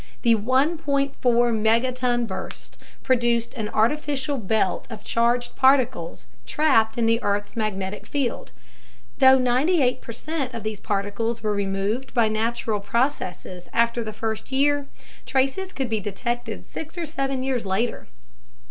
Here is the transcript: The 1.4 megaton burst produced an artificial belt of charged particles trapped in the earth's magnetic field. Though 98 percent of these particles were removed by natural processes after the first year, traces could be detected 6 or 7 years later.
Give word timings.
The 0.23 0.33
1.4 0.33 1.13
megaton 1.53 2.25
burst 2.25 2.79
produced 3.03 3.53
an 3.53 3.69
artificial 3.69 4.39
belt 4.39 4.87
of 4.89 5.03
charged 5.03 5.55
particles 5.55 6.25
trapped 6.47 6.97
in 6.97 7.05
the 7.05 7.21
earth's 7.21 7.55
magnetic 7.55 8.07
field. 8.07 8.51
Though 9.19 9.37
98 9.37 10.01
percent 10.01 10.55
of 10.55 10.63
these 10.63 10.79
particles 10.79 11.43
were 11.43 11.53
removed 11.53 12.15
by 12.15 12.29
natural 12.29 12.79
processes 12.79 13.69
after 13.73 14.03
the 14.03 14.11
first 14.11 14.51
year, 14.51 14.87
traces 15.27 15.71
could 15.71 15.87
be 15.87 15.99
detected 15.99 16.67
6 16.67 16.97
or 16.97 17.05
7 17.05 17.43
years 17.43 17.63
later. 17.63 18.07